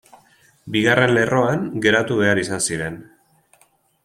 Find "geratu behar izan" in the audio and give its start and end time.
1.87-2.65